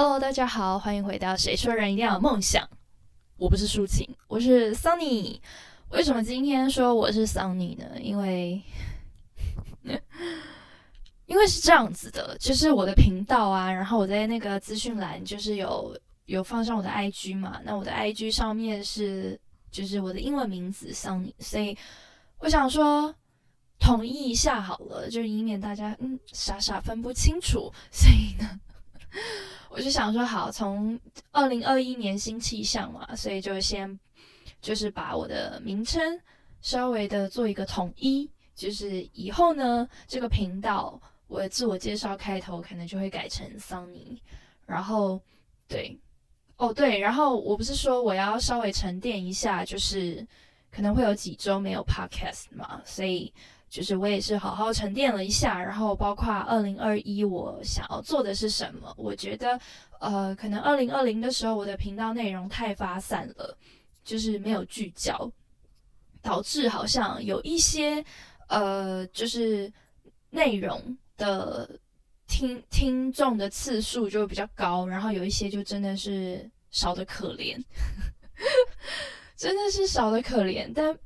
[0.00, 2.62] Hello，大家好，欢迎回到《谁说人一定要有梦想》。
[3.36, 5.40] 我不是抒情，我是 Sunny。
[5.90, 7.84] 为什么今天说我是 Sunny 呢？
[8.00, 8.62] 因为，
[11.26, 17.60] 因为是这样子的，就是我的频道啊，然后我在那个资讯栏就是有有放上我的 IG 嘛。
[17.64, 19.36] 那我的 IG 上面是
[19.72, 21.76] 就是我的英文名字 Sunny，所以
[22.38, 23.12] 我想说
[23.80, 27.72] 统一一下好了，就以免大家嗯傻傻分不清楚。
[27.90, 28.60] 所以呢。
[29.78, 30.98] 我就想说，好，从
[31.30, 33.96] 二零二一年新气象嘛，所以就先
[34.60, 36.20] 就是把我的名称
[36.60, 44.20] 稍微的做一个统一，就是以后呢，这个频道我的自我介绍开头可能就会改成桑尼，
[44.66, 45.20] 然后
[45.68, 45.96] 对，
[46.56, 50.26] 哦对，然后我不是说我要稍微沉淀一下，就是
[50.72, 53.32] 可能会有几周没有 podcast 嘛，所以。
[53.70, 58.92] 就是我也是好好沉淀了一下，然后包括二零二一我想要做的是什么？
[58.96, 59.60] 我觉得，
[60.00, 63.56] 呃，可能二零二零的时候我的频道内容太发散了，
[64.02, 65.30] 就是没有聚焦，
[66.22, 68.02] 导致好像有一些
[68.48, 69.70] 呃，就是
[70.30, 71.78] 内容的
[72.26, 77.62] 听听众的次数就比较高，然后有一些就真的是少的可怜，
[79.36, 80.98] 真的是少的可怜，但。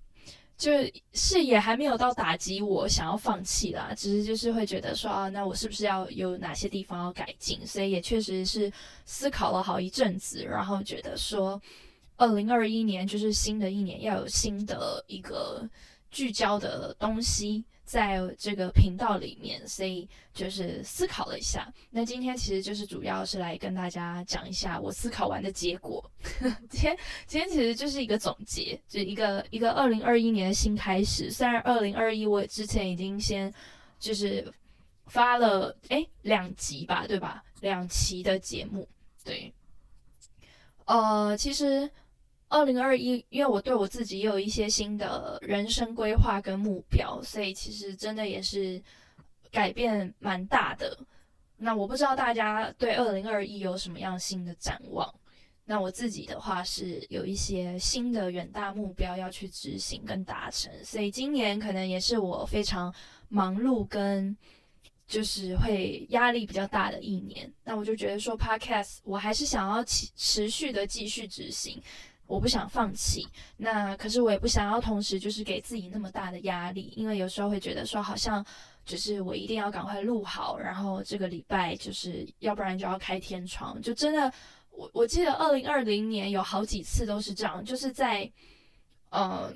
[0.63, 0.71] 就
[1.13, 7.67] 是也还没有到打击我想要放弃啦，只是就是会觉得说啊，那我是不是要有哪些地方要改进？
[7.67, 8.73] 所以也确实是
[9.05, 11.61] 思考了好一阵子，然后觉得说，
[12.17, 15.69] 二零二一年就是新的一年，要有新的一个
[16.13, 17.65] 聚焦的东西。
[17.85, 21.71] 在这个频道里面，所以就是思考了一下。
[21.91, 26.03] 那今天其实就是主要是来跟大家讲一下我思考完的结果。
[26.71, 31.31] 今天今天其实就是一个总结，就一个一个二零二一年的新开始。
[31.31, 33.53] 虽然二零二一我之前已经先
[33.99, 34.51] 就是
[35.07, 37.43] 发了哎两集吧，对吧？
[37.61, 38.89] 两期的节目，
[39.25, 39.53] 对。
[40.87, 41.91] 呃，其实。
[42.53, 48.81] 二零二一，因为我对我自己也有一些新的人生规划跟目标，所以其实真的也是
[49.51, 50.99] 改变蛮大的。
[51.57, 55.13] 那我不知道大家对二零二一有什么样新的展望？
[55.65, 62.93] 那我自己的话是有一些新的远大目标要去执行跟达成，所以今年可能也是我非常
[63.29, 64.37] 忙碌跟
[65.07, 67.51] 就是会压力比较大的一年。
[67.65, 71.81] 那我就觉得说，Podcast 我还是想要持持续的继续执行。
[72.33, 73.29] 我不想放弃，
[73.59, 78.43] 那可是我也不想要同时就是给自己那么大的压力，因为有时候会觉得说好像
[78.87, 84.33] 就是我一定要赶快录好，然后这个礼拜就是要不然就要开天窗，就真的
[84.71, 88.33] 我我记得二零二零年有好几次都是这样，就是在
[89.11, 89.55] 嗯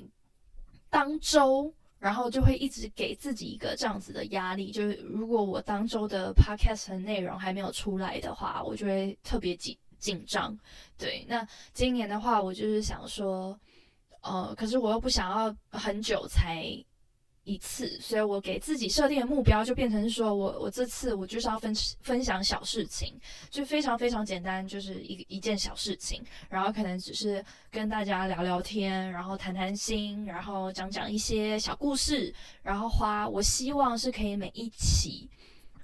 [0.91, 9.75] 当周，然后就会一直给自己一个这样子的压力，就是如果我当周的 podcast 的内容还没有出来的话，我就会特别紧。
[9.99, 10.57] 紧张，
[10.97, 11.25] 对。
[11.29, 13.59] 那今年的话，我就是想说，
[14.23, 16.62] 呃，可是我又不想要很久才
[17.45, 23.17] 一次，所以我给自己设定的目标就变成说，我我这次我就是要分分享小事情，
[23.51, 32.34] 就非常非常简单，就是一一件小事情，然后可能只是跟大家聊聊天，然后谈谈心，然后讲讲一些小故事，
[32.65, 35.31] 然后花，我希望是可以每一期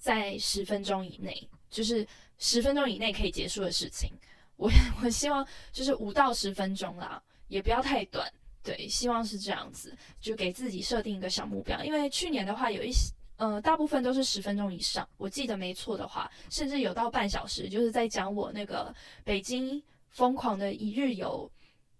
[0.00, 2.06] 在十分钟以内，就是。
[2.38, 4.10] 十分钟以内可以结束的事情，
[4.56, 4.68] 我
[5.00, 8.28] 我希望就是五到十分钟啦，也不要太短。
[8.64, 11.84] 对，希望是这样子，就给自己设定一个小目标。
[11.84, 19.80] 因为去年的话，有一些呃，大部分都是十分钟以上，我记得没错的话，甚至有到半小时，就是在讲我那个北京
[20.10, 21.48] 疯狂的一日游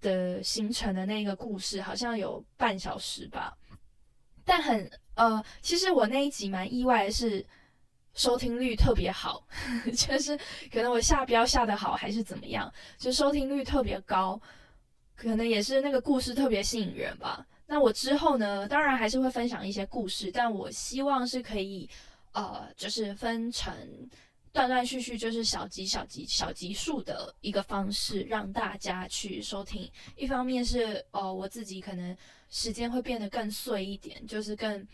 [0.01, 3.57] 的行程的那个故事，好像有半小时吧。
[4.45, 7.47] 但很呃，其实我那一集蛮意外的是。
[8.15, 9.47] 收听率特别好，
[9.97, 10.37] 就是
[10.71, 14.41] 可能我下标下的好还是怎么样，就收听率特别高，
[15.17, 17.47] 可能也是那个故事特别吸引人吧。
[17.67, 21.89] 那我之后呢，当然还是会分享一些故事，但我希望是可以，
[22.33, 23.73] 呃，就是分成
[24.53, 29.91] 断断续续，就是小集小集小集数的一个方式，让大家去收听。
[30.17, 32.15] 一方面是，呃，我自己可能
[32.51, 34.87] 时间会变得更碎一点，就是更。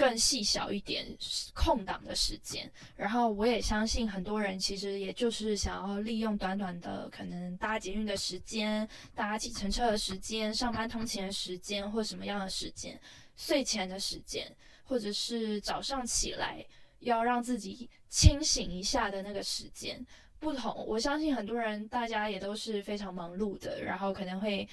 [0.00, 1.04] 更细小一点
[1.52, 12.98] 空档的时间，然后我也相信很多人其实也就是想要利用短短的可能搭捷运的时间、搭计程车的时间、上班通勤的时间或什么样的时间、
[13.36, 14.50] 睡前的时间，
[14.84, 16.64] 或者是早上起来
[17.00, 20.02] 要让自己清醒一下的那个时间
[20.38, 20.82] 不同。
[20.86, 24.66] 我相信很多人大家也都是非常忙碌的，然后可能会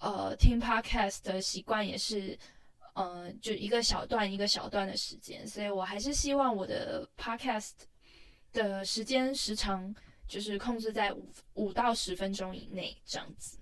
[0.00, 2.38] 呃听 podcast 的习惯也是。
[2.96, 7.72] 嗯，就一个小段一个小段的时间，所以我还是希望我的 podcast
[8.54, 9.94] 的时间时长
[10.26, 13.58] 就是控制在五五到十分钟以内这样子。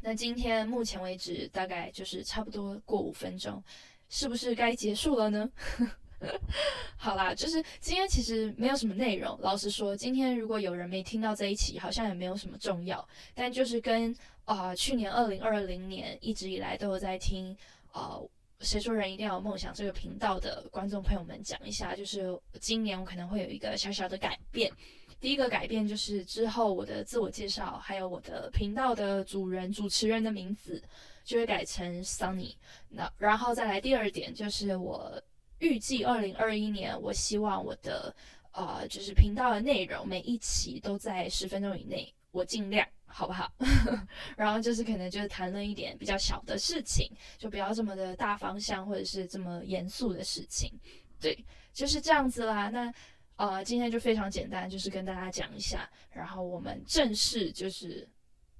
[0.00, 3.62] 那今天目前为止大概就是差不多过五分钟，
[4.08, 5.50] 是不是该结束了呢？
[6.96, 9.38] 好啦，就是今天其实没有什么内容。
[9.42, 13.06] 老实说，今天如果有人没听到这一期，好像也没有什么重要。
[13.34, 14.16] 但就是跟
[14.46, 17.54] 啊，去年二零二零年一直以来都有在听
[17.92, 24.72] 呃，谁说人一定要有梦想这个频道的观众朋友们讲一下，就是今年我可能会有一个小小的改变。
[25.20, 30.82] 第一个改变就是之后我的自我介绍，还有我的频道的主人、主持人的名字
[31.24, 32.54] 就会改成 Sunny。
[32.88, 35.22] 那然后再来第二点就是我。
[35.62, 38.16] 预计二零二一年，我希望我的
[38.52, 43.52] 呃，就是频道的内容每一期都在十分钟以内，我尽量，好不好？
[44.36, 50.72] 然后就是可能就是谈论一点比较小的事情，就不要这么的大方向或者是这么严肃的事情，
[51.20, 52.68] 对，就是这样子啦。
[52.68, 52.92] 那
[53.36, 58.08] 呃，今天就非常简单，就是跟大家讲一下，然后我们正式就是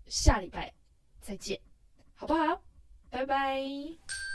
[0.06, 0.72] 下礼拜
[1.20, 1.60] 再见，
[2.14, 2.62] 好不好？
[3.10, 4.29] 拜拜。